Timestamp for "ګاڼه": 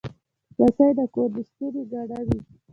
1.91-2.19